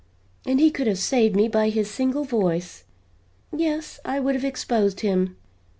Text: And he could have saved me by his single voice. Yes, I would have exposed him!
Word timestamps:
And 0.47 0.59
he 0.59 0.71
could 0.71 0.87
have 0.87 0.97
saved 0.97 1.35
me 1.35 1.47
by 1.47 1.69
his 1.69 1.87
single 1.87 2.23
voice. 2.23 2.85
Yes, 3.55 3.99
I 4.03 4.19
would 4.19 4.33
have 4.33 4.43
exposed 4.43 5.01
him! 5.01 5.35